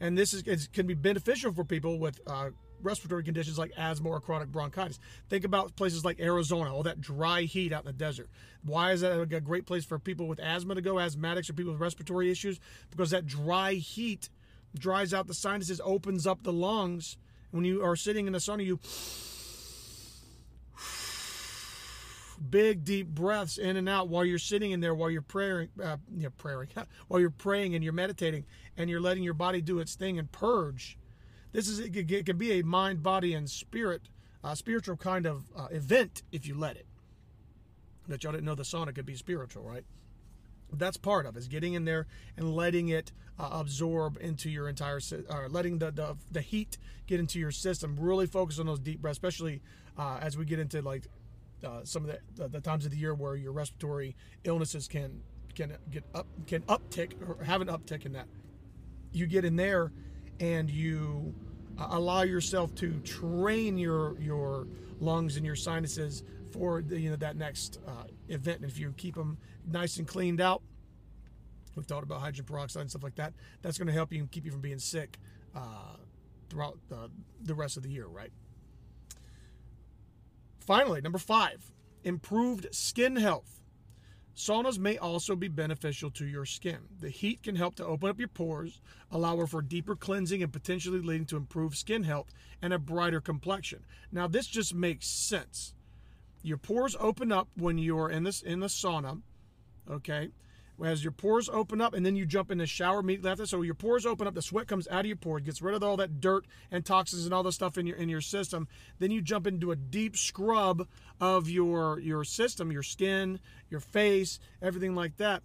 And 0.00 0.16
this 0.16 0.32
is 0.32 0.68
can 0.68 0.86
be 0.86 0.94
beneficial 0.94 1.52
for 1.52 1.64
people 1.64 1.98
with 1.98 2.20
uh, 2.26 2.50
respiratory 2.80 3.24
conditions 3.24 3.58
like 3.58 3.72
asthma 3.76 4.08
or 4.08 4.20
chronic 4.20 4.48
bronchitis. 4.48 5.00
Think 5.28 5.44
about 5.44 5.74
places 5.74 6.04
like 6.04 6.20
Arizona, 6.20 6.72
all 6.72 6.84
that 6.84 7.00
dry 7.00 7.42
heat 7.42 7.72
out 7.72 7.82
in 7.82 7.86
the 7.86 7.92
desert. 7.92 8.28
Why 8.62 8.92
is 8.92 9.00
that 9.00 9.20
a 9.20 9.40
great 9.40 9.66
place 9.66 9.84
for 9.84 9.98
people 9.98 10.28
with 10.28 10.38
asthma 10.38 10.76
to 10.76 10.80
go, 10.80 10.94
asthmatics 10.94 11.50
or 11.50 11.54
people 11.54 11.72
with 11.72 11.80
respiratory 11.80 12.30
issues? 12.30 12.60
Because 12.90 13.10
that 13.10 13.26
dry 13.26 13.74
heat 13.74 14.28
dries 14.78 15.12
out 15.12 15.26
the 15.26 15.34
sinuses, 15.34 15.80
opens 15.82 16.26
up 16.26 16.44
the 16.44 16.52
lungs. 16.52 17.16
When 17.50 17.64
you 17.64 17.82
are 17.82 17.96
sitting 17.96 18.26
in 18.26 18.32
the 18.32 18.38
sauna, 18.38 18.64
you 18.64 18.78
big 22.38 22.84
deep 22.84 23.08
breaths 23.08 23.58
in 23.58 23.76
and 23.76 23.88
out 23.88 24.08
while 24.08 24.24
you're 24.24 24.38
sitting 24.38 24.70
in 24.70 24.80
there 24.80 24.94
while 24.94 25.10
you're 25.10 25.22
praying 25.22 25.68
uh, 25.82 25.96
you 26.14 26.24
know, 26.24 26.30
praying 26.36 26.68
while 27.08 27.20
you're 27.20 27.30
praying 27.30 27.74
and 27.74 27.82
you're 27.82 27.92
meditating 27.92 28.44
and 28.76 28.90
you're 28.90 29.00
letting 29.00 29.22
your 29.22 29.34
body 29.34 29.60
do 29.60 29.78
its 29.78 29.94
thing 29.94 30.18
and 30.18 30.30
purge. 30.32 30.98
This 31.52 31.68
is 31.68 31.78
it 31.78 32.26
can 32.26 32.36
be 32.36 32.58
a 32.58 32.64
mind 32.64 33.02
body 33.02 33.34
and 33.34 33.48
spirit 33.48 34.08
uh, 34.44 34.54
spiritual 34.54 34.96
kind 34.96 35.26
of 35.26 35.44
uh, 35.56 35.66
event 35.70 36.22
if 36.30 36.46
you 36.46 36.54
let 36.54 36.76
it. 36.76 36.86
That 38.08 38.22
y'all 38.22 38.32
didn't 38.32 38.44
know 38.44 38.54
the 38.54 38.62
sauna 38.62 38.94
could 38.94 39.06
be 39.06 39.16
spiritual 39.16 39.62
right? 39.62 39.84
That's 40.72 40.96
part 40.96 41.26
of 41.26 41.36
it, 41.36 41.40
is 41.40 41.48
getting 41.48 41.74
in 41.74 41.84
there 41.84 42.06
and 42.36 42.54
letting 42.54 42.88
it 42.88 43.12
uh, 43.38 43.48
absorb 43.52 44.18
into 44.20 44.50
your 44.50 44.68
entire 44.68 45.00
or 45.30 45.48
letting 45.48 45.78
the, 45.78 45.90
the, 45.90 46.16
the 46.30 46.40
heat 46.40 46.76
get 47.06 47.20
into 47.20 47.38
your 47.38 47.52
system. 47.52 47.96
Really 47.98 48.26
focus 48.26 48.58
on 48.58 48.66
those 48.66 48.80
deep 48.80 49.00
breaths 49.00 49.16
especially 49.16 49.62
uh, 49.98 50.18
as 50.20 50.36
we 50.36 50.44
get 50.44 50.58
into 50.58 50.82
like 50.82 51.06
uh, 51.64 51.80
some 51.84 52.04
of 52.04 52.10
the, 52.10 52.18
the, 52.42 52.48
the, 52.48 52.60
times 52.60 52.84
of 52.84 52.90
the 52.90 52.96
year 52.96 53.14
where 53.14 53.36
your 53.36 53.52
respiratory 53.52 54.14
illnesses 54.44 54.88
can 54.88 55.22
can 55.54 55.74
get 55.90 56.04
up 56.14 56.26
can 56.46 56.62
uptick 56.62 57.12
or 57.26 57.42
have 57.44 57.60
an 57.60 57.68
uptick 57.68 58.04
in 58.04 58.12
that. 58.12 58.26
You 59.12 59.26
get 59.26 59.44
in 59.44 59.56
there 59.56 59.92
and 60.38 60.70
you 60.70 61.34
uh, 61.78 61.88
allow 61.90 62.22
yourself 62.22 62.74
to 62.76 62.98
train 63.00 63.78
your 63.78 64.18
your 64.20 64.66
lungs 65.00 65.36
and 65.36 65.46
your 65.46 65.56
sinuses 65.56 66.22
for 66.52 66.82
the, 66.82 67.00
you 67.00 67.10
know 67.10 67.16
that 67.16 67.36
next 67.36 67.78
uh, 67.86 68.04
event. 68.28 68.60
And 68.60 68.70
if 68.70 68.78
you 68.78 68.92
keep 68.96 69.14
them 69.14 69.38
nice 69.66 69.96
and 69.96 70.06
cleaned 70.06 70.40
out, 70.40 70.62
we've 71.74 71.86
talked 71.86 72.04
about 72.04 72.20
hydrogen 72.20 72.44
peroxide 72.44 72.82
and 72.82 72.90
stuff 72.90 73.02
like 73.02 73.16
that. 73.16 73.32
That's 73.62 73.78
going 73.78 73.88
to 73.88 73.94
help 73.94 74.12
you 74.12 74.20
and 74.20 74.30
keep 74.30 74.44
you 74.44 74.50
from 74.50 74.60
being 74.60 74.78
sick 74.78 75.18
uh, 75.54 75.96
throughout 76.48 76.78
the, 76.88 77.10
the 77.42 77.54
rest 77.54 77.76
of 77.76 77.82
the 77.82 77.90
year, 77.90 78.06
right? 78.06 78.30
Finally, 80.66 81.00
number 81.00 81.18
five, 81.18 81.72
improved 82.02 82.66
skin 82.72 83.14
health. 83.14 83.60
Saunas 84.34 84.78
may 84.78 84.98
also 84.98 85.36
be 85.36 85.48
beneficial 85.48 86.10
to 86.10 86.26
your 86.26 86.44
skin. 86.44 86.80
The 87.00 87.08
heat 87.08 87.44
can 87.44 87.54
help 87.54 87.76
to 87.76 87.86
open 87.86 88.10
up 88.10 88.18
your 88.18 88.28
pores, 88.28 88.82
allow 89.10 89.46
for 89.46 89.62
deeper 89.62 89.94
cleansing, 89.94 90.42
and 90.42 90.52
potentially 90.52 91.00
leading 91.00 91.24
to 91.26 91.36
improved 91.36 91.76
skin 91.76 92.02
health 92.02 92.34
and 92.60 92.72
a 92.72 92.78
brighter 92.80 93.20
complexion. 93.20 93.84
Now, 94.10 94.26
this 94.26 94.48
just 94.48 94.74
makes 94.74 95.06
sense. 95.06 95.72
Your 96.42 96.58
pores 96.58 96.96
open 96.98 97.30
up 97.30 97.48
when 97.56 97.78
you're 97.78 98.10
in 98.10 98.24
this 98.24 98.42
in 98.42 98.60
the 98.60 98.66
sauna, 98.66 99.22
okay? 99.88 100.30
As 100.84 101.02
your 101.02 101.12
pores 101.12 101.48
open 101.48 101.80
up 101.80 101.94
and 101.94 102.04
then 102.04 102.16
you 102.16 102.26
jump 102.26 102.50
in 102.50 102.58
the 102.58 102.66
shower 102.66 103.00
immediately 103.00 103.30
after. 103.30 103.46
So 103.46 103.62
your 103.62 103.74
pores 103.74 104.04
open 104.04 104.26
up, 104.26 104.34
the 104.34 104.42
sweat 104.42 104.68
comes 104.68 104.86
out 104.88 105.00
of 105.00 105.06
your 105.06 105.16
pores, 105.16 105.42
gets 105.42 105.62
rid 105.62 105.74
of 105.74 105.82
all 105.82 105.96
that 105.96 106.20
dirt 106.20 106.46
and 106.70 106.84
toxins 106.84 107.24
and 107.24 107.32
all 107.32 107.42
the 107.42 107.52
stuff 107.52 107.78
in 107.78 107.86
your 107.86 107.96
in 107.96 108.08
your 108.08 108.20
system. 108.20 108.68
Then 108.98 109.10
you 109.10 109.22
jump 109.22 109.46
into 109.46 109.70
a 109.70 109.76
deep 109.76 110.16
scrub 110.16 110.86
of 111.20 111.48
your 111.48 111.98
your 112.00 112.24
system, 112.24 112.70
your 112.70 112.82
skin, 112.82 113.40
your 113.70 113.80
face, 113.80 114.38
everything 114.60 114.94
like 114.94 115.16
that. 115.16 115.42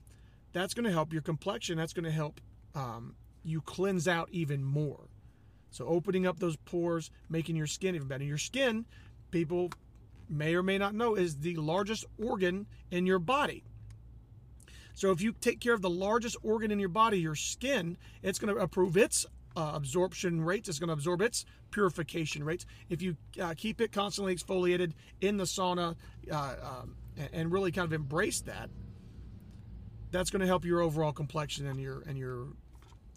That's 0.53 0.73
going 0.73 0.85
to 0.85 0.91
help 0.91 1.13
your 1.13 1.21
complexion. 1.21 1.77
That's 1.77 1.93
going 1.93 2.05
to 2.05 2.11
help 2.11 2.41
um, 2.75 3.15
you 3.43 3.61
cleanse 3.61 4.07
out 4.07 4.29
even 4.31 4.63
more. 4.63 5.07
So 5.71 5.85
opening 5.87 6.27
up 6.27 6.39
those 6.39 6.57
pores, 6.57 7.09
making 7.29 7.55
your 7.55 7.67
skin 7.67 7.95
even 7.95 8.07
better. 8.07 8.25
Your 8.25 8.37
skin, 8.37 8.85
people 9.31 9.71
may 10.27 10.55
or 10.55 10.63
may 10.63 10.77
not 10.77 10.93
know, 10.93 11.15
is 11.15 11.37
the 11.37 11.55
largest 11.55 12.05
organ 12.21 12.65
in 12.91 13.05
your 13.05 13.19
body. 13.19 13.63
So 14.93 15.11
if 15.11 15.21
you 15.21 15.33
take 15.33 15.59
care 15.59 15.73
of 15.73 15.81
the 15.81 15.89
largest 15.89 16.37
organ 16.43 16.71
in 16.71 16.79
your 16.79 16.89
body, 16.89 17.19
your 17.19 17.35
skin, 17.35 17.97
it's 18.21 18.39
going 18.39 18.53
to 18.53 18.61
improve 18.61 18.97
its 18.97 19.25
uh, 19.55 19.71
absorption 19.73 20.41
rates. 20.41 20.69
It's 20.69 20.79
going 20.79 20.89
to 20.89 20.93
absorb 20.93 21.21
its 21.21 21.45
purification 21.71 22.43
rates. 22.43 22.65
If 22.89 23.01
you 23.01 23.17
uh, 23.41 23.53
keep 23.57 23.81
it 23.81 23.91
constantly 23.91 24.35
exfoliated 24.35 24.93
in 25.21 25.37
the 25.37 25.43
sauna 25.43 25.95
uh, 26.31 26.55
um, 26.63 26.95
and 27.33 27.51
really 27.51 27.71
kind 27.71 27.85
of 27.85 27.93
embrace 27.93 28.41
that, 28.41 28.69
that's 30.11 30.29
going 30.29 30.41
to 30.41 30.47
help 30.47 30.65
your 30.65 30.81
overall 30.81 31.13
complexion 31.13 31.67
and 31.67 31.79
your 31.79 32.01
and 32.01 32.17
your 32.17 32.47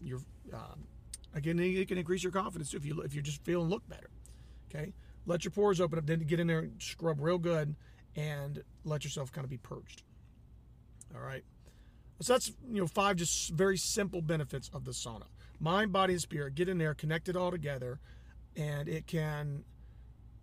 your 0.01 0.21
um, 0.53 0.87
again 1.35 1.59
it 1.59 1.89
can 1.89 1.99
increase 1.99 2.23
your 2.23 2.31
confidence 2.31 2.73
if 2.73 2.85
you 2.85 3.01
if 3.01 3.15
you 3.15 3.23
just 3.23 3.43
feel 3.45 3.63
and 3.63 3.71
look 3.71 3.87
better. 3.89 4.11
Okay, 4.71 4.93
let 5.27 5.45
your 5.45 5.51
pores 5.51 5.81
open 5.81 5.99
up, 5.99 6.07
then 6.07 6.21
get 6.21 6.41
in 6.41 6.47
there 6.47 6.61
and 6.61 6.81
scrub 6.81 7.21
real 7.21 7.39
good, 7.39 7.75
and 8.17 8.63
let 8.85 9.05
yourself 9.05 9.33
kind 9.33 9.45
of 9.45 9.51
be 9.51 9.59
purged. 9.59 10.03
All 11.15 11.21
right. 11.21 11.45
So 12.21 12.33
that's 12.33 12.53
you 12.71 12.81
know 12.81 12.87
five 12.87 13.17
just 13.17 13.51
very 13.51 13.77
simple 13.77 14.23
benefits 14.23 14.71
of 14.73 14.85
the 14.85 14.93
sauna. 14.93 15.27
Mind, 15.61 15.93
body, 15.93 16.15
and 16.15 16.23
spirit 16.23 16.55
get 16.55 16.69
in 16.69 16.79
there, 16.79 16.95
connect 16.95 17.29
it 17.29 17.37
all 17.37 17.51
together, 17.51 17.99
and 18.57 18.89
it 18.89 19.07
can 19.07 19.65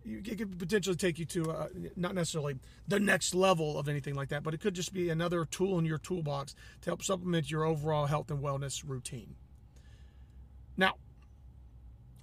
it 0.04 0.36
could 0.36 0.58
potentially 0.58 0.96
take 0.96 1.18
you 1.18 1.24
to 1.26 1.50
uh, 1.50 1.68
not 1.96 2.14
necessarily 2.14 2.56
the 2.88 2.98
next 2.98 3.34
level 3.34 3.78
of 3.78 3.88
anything 3.88 4.14
like 4.14 4.28
that, 4.30 4.42
but 4.42 4.52
it 4.52 4.60
could 4.60 4.74
just 4.74 4.92
be 4.92 5.10
another 5.10 5.44
tool 5.44 5.78
in 5.78 5.84
your 5.84 5.98
toolbox 5.98 6.54
to 6.80 6.90
help 6.90 7.02
supplement 7.02 7.50
your 7.50 7.64
overall 7.64 8.06
health 8.06 8.30
and 8.30 8.42
wellness 8.42 8.82
routine. 8.86 9.36
Now, 10.76 10.94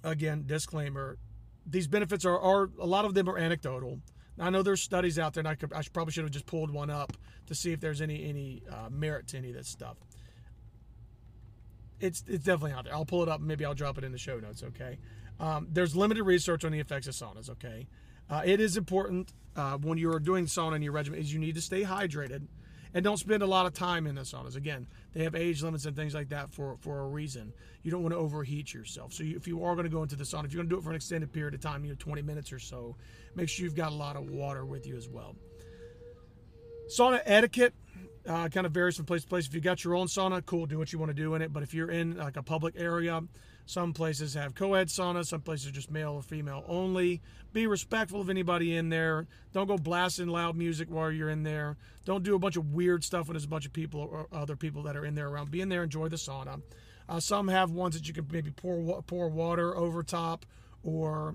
again, 0.04 0.44
disclaimer: 0.46 1.18
these 1.66 1.86
benefits 1.88 2.24
are, 2.24 2.38
are 2.38 2.70
a 2.78 2.86
lot 2.86 3.04
of 3.04 3.14
them 3.14 3.28
are 3.28 3.38
anecdotal. 3.38 4.00
I 4.40 4.50
know 4.50 4.62
there's 4.62 4.82
studies 4.82 5.18
out 5.18 5.34
there, 5.34 5.42
and 5.42 5.48
I, 5.48 5.54
could, 5.54 5.72
I 5.72 5.82
probably 5.92 6.12
should 6.12 6.24
have 6.24 6.32
just 6.32 6.46
pulled 6.46 6.70
one 6.70 6.90
up 6.90 7.16
to 7.46 7.54
see 7.54 7.72
if 7.72 7.80
there's 7.80 8.00
any 8.00 8.28
any 8.28 8.62
uh, 8.70 8.88
merit 8.90 9.28
to 9.28 9.38
any 9.38 9.50
of 9.50 9.54
this 9.54 9.68
stuff. 9.68 9.96
It's 12.00 12.24
it's 12.26 12.44
definitely 12.44 12.72
out 12.72 12.84
there. 12.84 12.94
I'll 12.94 13.04
pull 13.04 13.22
it 13.22 13.28
up. 13.28 13.40
Maybe 13.40 13.64
I'll 13.64 13.74
drop 13.74 13.98
it 13.98 14.04
in 14.04 14.12
the 14.12 14.18
show 14.18 14.38
notes. 14.38 14.62
Okay. 14.62 14.98
Um, 15.38 15.68
there's 15.70 15.94
limited 15.96 16.24
research 16.24 16.64
on 16.64 16.72
the 16.72 16.80
effects 16.80 17.06
of 17.06 17.14
saunas. 17.14 17.50
Okay. 17.50 17.86
Uh, 18.28 18.42
it 18.44 18.60
is 18.60 18.76
important 18.76 19.32
uh, 19.56 19.76
when 19.78 19.98
you're 19.98 20.20
doing 20.20 20.46
sauna 20.46 20.76
in 20.76 20.82
your 20.82 20.92
regimen 20.92 21.18
is 21.18 21.32
you 21.32 21.38
need 21.38 21.54
to 21.56 21.60
stay 21.60 21.82
hydrated 21.82 22.46
and 22.94 23.04
don't 23.04 23.18
spend 23.18 23.42
a 23.42 23.46
lot 23.46 23.66
of 23.66 23.72
time 23.72 24.06
in 24.06 24.14
the 24.14 24.22
saunas. 24.22 24.56
Again, 24.56 24.86
they 25.12 25.24
have 25.24 25.34
age 25.34 25.62
limits 25.62 25.86
and 25.86 25.94
things 25.94 26.14
like 26.14 26.30
that 26.30 26.52
for, 26.52 26.76
for 26.80 27.00
a 27.00 27.08
reason. 27.08 27.52
You 27.82 27.90
don't 27.90 28.02
want 28.02 28.12
to 28.12 28.18
overheat 28.18 28.74
yourself. 28.74 29.12
So 29.12 29.22
you, 29.22 29.36
if 29.36 29.46
you 29.46 29.64
are 29.64 29.74
going 29.74 29.84
to 29.84 29.90
go 29.90 30.02
into 30.02 30.16
the 30.16 30.24
sauna, 30.24 30.46
if 30.46 30.52
you're 30.52 30.62
going 30.62 30.70
to 30.70 30.74
do 30.76 30.78
it 30.78 30.84
for 30.84 30.90
an 30.90 30.96
extended 30.96 31.32
period 31.32 31.54
of 31.54 31.60
time, 31.60 31.84
you 31.84 31.90
know, 31.90 31.96
20 31.98 32.22
minutes 32.22 32.52
or 32.52 32.58
so, 32.58 32.96
make 33.34 33.48
sure 33.48 33.64
you've 33.64 33.74
got 33.74 33.92
a 33.92 33.94
lot 33.94 34.16
of 34.16 34.28
water 34.28 34.64
with 34.64 34.86
you 34.86 34.96
as 34.96 35.08
well. 35.08 35.36
Sauna 36.88 37.20
etiquette 37.24 37.74
uh, 38.30 38.48
kind 38.48 38.64
of 38.64 38.72
varies 38.72 38.96
from 38.96 39.06
place 39.06 39.22
to 39.22 39.28
place. 39.28 39.46
If 39.48 39.54
you 39.54 39.60
got 39.60 39.82
your 39.82 39.96
own 39.96 40.06
sauna, 40.06 40.44
cool, 40.46 40.66
do 40.66 40.78
what 40.78 40.92
you 40.92 41.00
want 41.00 41.10
to 41.10 41.14
do 41.14 41.34
in 41.34 41.42
it. 41.42 41.52
But 41.52 41.64
if 41.64 41.74
you're 41.74 41.90
in 41.90 42.16
like 42.16 42.36
a 42.36 42.42
public 42.42 42.74
area, 42.78 43.20
some 43.66 43.92
places 43.92 44.34
have 44.34 44.54
co-ed 44.54 44.86
saunas, 44.86 45.26
some 45.26 45.40
places 45.40 45.68
are 45.68 45.72
just 45.72 45.90
male 45.90 46.12
or 46.12 46.22
female 46.22 46.64
only. 46.68 47.20
Be 47.52 47.66
respectful 47.66 48.20
of 48.20 48.30
anybody 48.30 48.76
in 48.76 48.88
there. 48.88 49.26
Don't 49.52 49.66
go 49.66 49.76
blasting 49.76 50.28
loud 50.28 50.56
music 50.56 50.88
while 50.88 51.10
you're 51.10 51.28
in 51.28 51.42
there. 51.42 51.76
Don't 52.04 52.22
do 52.22 52.36
a 52.36 52.38
bunch 52.38 52.56
of 52.56 52.72
weird 52.72 53.02
stuff 53.02 53.26
when 53.26 53.34
there's 53.34 53.44
a 53.44 53.48
bunch 53.48 53.66
of 53.66 53.72
people 53.72 54.00
or 54.00 54.28
other 54.32 54.54
people 54.54 54.84
that 54.84 54.96
are 54.96 55.04
in 55.04 55.16
there 55.16 55.28
around. 55.28 55.50
Be 55.50 55.60
in 55.60 55.68
there, 55.68 55.82
enjoy 55.82 56.08
the 56.08 56.16
sauna. 56.16 56.62
Uh, 57.08 57.18
some 57.18 57.48
have 57.48 57.72
ones 57.72 57.96
that 57.96 58.06
you 58.06 58.14
can 58.14 58.28
maybe 58.30 58.52
pour 58.52 59.02
pour 59.02 59.28
water 59.28 59.76
over 59.76 60.04
top, 60.04 60.46
or 60.84 61.34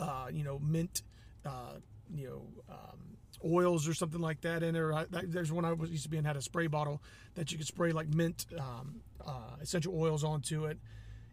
uh, 0.00 0.28
you 0.32 0.42
know 0.42 0.58
mint, 0.58 1.02
uh, 1.44 1.74
you 2.14 2.28
know. 2.28 2.74
Um, 2.74 3.07
oils 3.44 3.88
or 3.88 3.94
something 3.94 4.20
like 4.20 4.40
that 4.42 4.62
in 4.62 4.74
there. 4.74 4.92
I, 4.92 5.06
there's 5.10 5.52
one 5.52 5.64
I 5.64 5.72
was 5.72 5.90
used 5.90 6.04
to 6.04 6.08
be 6.08 6.16
in 6.16 6.24
had 6.24 6.36
a 6.36 6.42
spray 6.42 6.66
bottle 6.66 7.02
that 7.34 7.52
you 7.52 7.58
could 7.58 7.66
spray 7.66 7.92
like 7.92 8.08
mint 8.08 8.46
um, 8.58 9.00
uh, 9.24 9.56
essential 9.60 9.98
oils 10.00 10.24
onto 10.24 10.66
it 10.66 10.78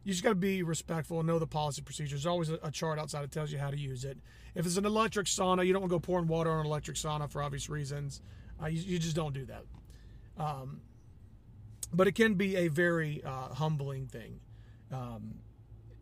you 0.06 0.14
just 0.14 0.24
got 0.24 0.30
to 0.30 0.36
be 0.36 0.62
respectful 0.62 1.20
and 1.20 1.28
know 1.28 1.40
the 1.40 1.48
policy 1.48 1.82
procedures. 1.82 2.12
There's 2.12 2.28
always 2.28 2.52
a, 2.52 2.60
a, 2.62 2.70
chart 2.70 3.00
outside 3.00 3.24
that 3.24 3.32
tells 3.32 3.52
you 3.52 3.58
how 3.58 3.72
to 3.72 3.78
use 3.78 4.06
it. 4.06 4.20
If 4.54 4.68
it's 4.68 4.78
an 4.78 4.86
electric 4.86 5.26
sauna, 5.26 5.66
you 5.66 5.74
don't 5.74 5.82
want 5.82 5.92
to 5.92 5.96
go 5.96 6.00
pouring 6.00 6.28
water 6.28 6.52
on 6.52 6.60
an 6.60 6.66
electric 6.68 6.96
sauna 6.96 7.30
for 7.30 7.42
obvious 7.42 7.70
reasons. 7.70 8.22
Uh, 8.62 8.68
you, 8.68 8.82
you, 8.82 9.00
just 9.00 9.16
don't 9.16 9.34
do 9.34 9.46
that. 9.46 9.64
Um, 10.38 10.82
but 11.92 12.08
it 12.08 12.12
can 12.12 12.36
be 12.36 12.56
a 12.56 12.68
very 12.68 13.24
uh, 13.26 13.50
humbling 13.56 14.06
thing. 14.06 14.40
Um, 14.92 15.40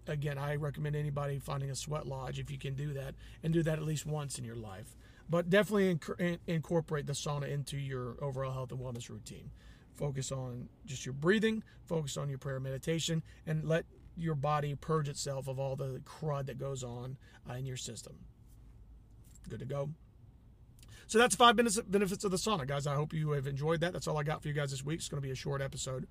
again, 0.05 0.37
I 0.37 0.55
recommend 0.55 0.97
anybody 0.97 1.39
finding 1.39 1.69
a 1.69 1.75
sweat 1.75 2.05
lodge 2.05 2.39
if 2.39 2.51
you 2.51 2.57
can 2.57 2.75
do 2.75 2.93
that 2.93 3.15
and 3.41 3.53
do 3.53 3.63
that 3.63 3.79
at 3.79 3.85
least 3.85 4.05
once 4.05 4.37
in 4.37 4.43
your 4.43 4.57
life. 4.57 4.97
But 5.29 5.49
definitely 5.49 5.95
inc- 5.95 6.39
incorporate 6.47 7.07
the 7.07 7.13
sauna 7.13 7.49
into 7.49 7.77
your 7.77 8.15
overall 8.21 8.51
health 8.51 8.71
and 8.71 8.79
wellness 8.79 9.09
routine. 9.09 9.49
Focus 9.93 10.31
on 10.31 10.69
just 10.85 11.05
your 11.05 11.13
breathing, 11.13 11.63
focus 11.85 12.17
on 12.17 12.29
your 12.29 12.39
prayer 12.39 12.59
meditation, 12.59 13.23
and 13.45 13.63
let 13.63 13.85
your 14.17 14.35
body 14.35 14.75
purge 14.75 15.07
itself 15.09 15.47
of 15.47 15.59
all 15.59 15.75
the 15.75 16.01
crud 16.05 16.45
that 16.47 16.57
goes 16.57 16.83
on 16.83 17.17
uh, 17.49 17.53
in 17.53 17.65
your 17.65 17.77
system. 17.77 18.15
Good 19.49 19.59
to 19.59 19.65
go. 19.65 19.89
So 21.07 21.19
that's 21.19 21.35
five 21.35 21.55
benefits 21.55 22.23
of 22.23 22.31
the 22.31 22.37
sauna, 22.37 22.65
guys. 22.65 22.87
I 22.87 22.95
hope 22.95 23.13
you 23.13 23.31
have 23.31 23.45
enjoyed 23.45 23.81
that. 23.81 23.93
That's 23.93 24.07
all 24.07 24.17
I 24.17 24.23
got 24.23 24.41
for 24.41 24.47
you 24.47 24.53
guys 24.53 24.71
this 24.71 24.83
week. 24.83 24.99
It's 24.99 25.09
going 25.09 25.21
to 25.21 25.25
be 25.25 25.31
a 25.31 25.35
short 25.35 25.61
episode. 25.61 26.07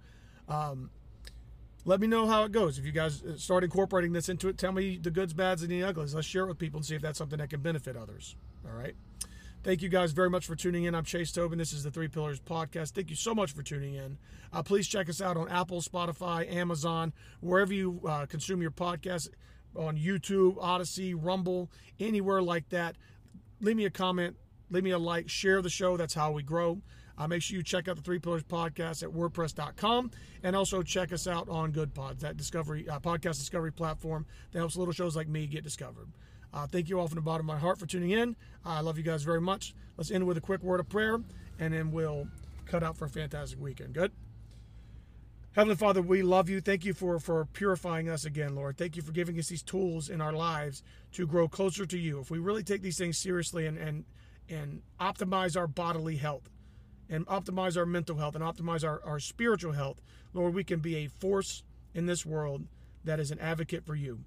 Um, 0.49 0.91
let 1.85 2.01
me 2.01 2.07
know 2.07 2.27
how 2.27 2.45
it 2.45 2.53
goes. 2.53 2.79
If 2.79 2.85
you 2.85 2.93
guys 2.93 3.23
uh, 3.23 3.37
start 3.37 3.65
incorporating 3.65 4.13
this 4.13 4.29
into 4.29 4.49
it, 4.49 4.59
tell 4.59 4.73
me 4.73 4.99
the 5.01 5.11
goods, 5.11 5.33
bads, 5.33 5.63
and 5.63 5.71
the 5.71 5.83
uglies. 5.83 6.15
Let's 6.15 6.27
share 6.27 6.45
it 6.45 6.49
with 6.49 6.59
people 6.59 6.79
and 6.79 6.87
see 6.87 6.95
if 6.95 7.03
that's 7.03 7.19
something 7.19 7.39
that 7.39 7.51
can 7.51 7.61
benefit 7.61 7.97
others. 7.97 8.37
All 8.65 8.77
right. 8.77 8.95
Thank 9.65 9.81
you 9.81 9.89
guys 9.89 10.11
very 10.11 10.29
much 10.29 10.47
for 10.47 10.57
tuning 10.57 10.85
in. 10.85 10.95
I'm 10.95 11.05
Chase 11.05 11.31
Tobin. 11.31 11.57
This 11.57 11.73
is 11.73 11.85
the 11.85 11.91
Three 11.91 12.09
Pillars 12.09 12.41
Podcast. 12.41 12.91
Thank 12.91 13.11
you 13.11 13.17
so 13.17 13.33
much 13.33 13.53
for 13.53 13.63
tuning 13.63 13.95
in. 13.95 14.19
Uh, 14.53 14.63
please 14.63 14.89
check 14.89 15.09
us 15.09 15.21
out 15.21 15.37
on 15.37 15.49
Apple, 15.49 15.81
Spotify, 15.81 16.53
Amazon, 16.53 17.13
wherever 17.41 17.73
you 17.73 18.01
uh, 18.09 18.27
consume 18.27 18.61
your 18.61 18.73
podcast, 18.73 19.29
on 19.77 19.97
YouTube, 19.97 20.57
Odysee, 20.59 21.15
Rumble, 21.15 21.71
anywhere 22.01 22.43
like 22.43 22.69
that. 22.71 22.97
Leave 23.61 23.77
me 23.77 23.85
a 23.85 23.91
comment, 23.91 24.37
leave 24.71 24.85
me 24.85 24.91
a 24.91 24.99
like, 24.99 25.31
share 25.31 25.63
the 25.63 25.71
show. 25.71 25.97
That's 25.97 26.15
how 26.15 26.33
we 26.33 26.43
grow. 26.43 26.83
Uh, 27.19 27.29
make 27.29 27.43
sure 27.43 27.57
you 27.57 27.63
check 27.63 27.89
out 27.89 27.97
the 27.97 28.03
Three 28.03 28.19
Pillars 28.19 28.43
Podcast 28.43 29.03
at 29.03 29.11
WordPress.com 29.11 30.11
and 30.43 30.57
also 30.57 30.83
check 30.83 31.13
us 31.13 31.27
out 31.27 31.49
on 31.49 31.73
Goodpods, 31.73 32.21
that 32.21 32.37
discovery 32.37 32.89
uh, 32.89 32.99
podcast 33.01 33.39
discovery 33.39 33.73
platform 33.73 34.27
that 34.53 34.59
helps 34.59 34.77
little 34.77 34.93
shows 34.93 35.15
like 35.17 35.29
me 35.29 35.47
get 35.47 35.65
discovered. 35.65 36.09
Uh, 36.55 36.67
thank 36.67 36.89
you 36.89 37.01
all 37.01 37.09
from 37.09 37.17
the 37.17 37.23
bottom 37.23 37.49
of 37.49 37.55
my 37.55 37.59
heart 37.59 37.79
for 37.79 37.87
tuning 37.87 38.11
in. 38.11 38.37
I 38.65 38.81
love 38.81 38.99
you 38.99 39.05
guys 39.05 39.23
very 39.23 39.41
much. 39.41 39.75
Let's 39.97 40.11
end 40.11 40.27
with 40.27 40.37
a 40.37 40.41
quick 40.41 40.63
word 40.63 40.81
of 40.81 40.89
prayer, 40.89 41.19
and 41.59 41.73
then 41.73 41.91
we'll 41.93 42.29
cut 42.67 42.83
out 42.83 42.97
for 42.97 43.07
a 43.07 43.11
fantastic 43.11 43.61
weekend. 43.61 43.95
Good? 43.95 44.13
Heavenly 45.55 45.77
Father, 45.77 46.01
we 46.01 46.23
love 46.23 46.49
you. 46.49 46.63
Thank 46.63 46.85
you 46.87 46.95
for, 46.95 47.19
for 47.19 47.45
purifying 47.45 48.09
us 48.09 48.25
again, 48.25 48.55
Lord. 48.55 48.79
Thank 48.79 48.97
you 48.97 49.03
for 49.03 49.13
giving 49.13 49.39
us 49.39 49.49
these 49.49 49.63
tools 49.63 50.09
in 50.09 50.23
our 50.23 50.33
lives 50.33 50.83
to 51.13 51.27
grow 51.27 51.47
closer 51.47 51.85
to 51.85 51.99
you. 51.99 52.21
If 52.21 52.31
we 52.31 52.39
really 52.39 52.63
take 52.63 52.81
these 52.81 52.97
things 52.97 53.19
seriously 53.19 53.67
and, 53.67 53.77
and, 53.77 54.05
and 54.49 54.81
optimize 54.99 55.55
our 55.55 55.67
bodily 55.67 56.17
health 56.17 56.49
and 57.13 57.27
optimize 57.27 57.77
our 57.77 57.87
mental 57.87 58.17
health 58.17 58.35
and 58.35 58.43
optimize 58.43 58.85
our, 58.85 59.01
our 59.05 59.21
spiritual 59.21 59.73
health, 59.73 60.01
Lord, 60.33 60.55
we 60.55 60.65
can 60.65 60.81
be 60.81 60.97
a 60.97 61.07
force 61.07 61.63
in 61.95 62.07
this 62.07 62.25
world 62.25 62.67
that 63.05 63.21
is 63.21 63.31
an 63.31 63.39
advocate 63.39 63.85
for 63.85 63.95
you. 63.95 64.21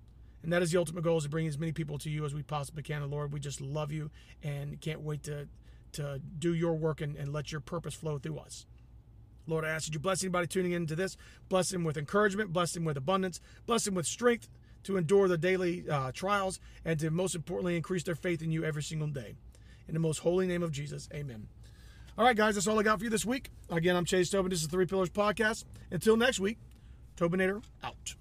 And 0.44 0.54
that 0.54 0.62
is 0.62 0.72
the 0.72 0.78
ultimate 0.78 1.04
goal 1.04 1.18
is 1.18 1.24
to 1.24 1.30
bring 1.30 1.48
as 1.48 1.58
many 1.58 1.72
people 1.72 1.98
to 1.98 2.10
you 2.10 2.24
as 2.24 2.36
we 2.36 2.44
possibly 2.44 2.84
can. 2.84 3.02
And 3.02 3.12
Lord, 3.12 3.34
we 3.34 3.40
just 3.40 3.60
love 3.60 3.92
you 3.92 4.12
and 4.44 4.80
can't 4.80 5.02
wait 5.02 5.24
to 5.24 5.48
to 5.94 6.20
do 6.38 6.54
your 6.54 6.76
work 6.76 7.00
and, 7.00 7.16
and 7.16 7.32
let 7.32 7.54
your 7.54 7.62
purpose 7.62 7.94
flow 7.94 8.18
through 8.18 8.38
us. 8.38 8.66
Lord, 9.48 9.64
I 9.64 9.70
ask 9.70 9.86
that 9.86 9.94
you 9.94 10.00
bless 10.00 10.24
anybody 10.24 10.46
tuning 10.46 10.74
into 10.74 10.94
this. 10.94 11.16
Bless 11.48 11.70
them 11.70 11.86
with 11.86 11.96
encouragement. 11.96 12.52
Bless 12.52 12.74
them 12.74 12.84
with 12.84 12.98
abundance. 12.98 13.40
Bless 13.66 13.86
them 13.86 13.96
with 13.96 14.06
strength 14.06 14.50
to 14.84 14.98
endure 14.98 15.30
the 15.30 15.38
daily 15.38 15.86
uh, 15.90 16.12
trials 16.12 16.60
and 16.84 17.00
to 17.00 17.10
most 17.10 17.34
importantly 17.34 17.78
increase 17.78 18.04
their 18.04 18.16
faith 18.16 18.42
in 18.42 18.52
you 18.52 18.66
every 18.66 18.84
single 18.84 19.08
day. 19.08 19.36
In 19.88 19.94
the 19.94 20.00
most 20.02 20.20
holy 20.20 20.48
name 20.48 20.64
of 20.64 20.72
Jesus, 20.72 21.08
amen. 21.14 21.48
All 22.18 22.24
right, 22.24 22.36
guys, 22.36 22.56
that's 22.56 22.66
all 22.68 22.80
I 22.80 22.84
got 22.84 23.00
for 23.00 23.04
you 23.04 23.10
this 23.10 23.26
week. 23.26 23.50
Again, 23.70 23.96
I'm 23.96 24.06
Chase 24.06 24.30
Tobin. 24.30 24.50
This 24.50 24.62
is 24.62 24.68
Three 24.68 24.86
Pillars 24.86 25.10
Podcast. 25.10 25.66
Until 25.92 26.16
next 26.16 26.40
week, 26.40 26.58
Tobinator 27.18 27.62
out. 27.84 28.16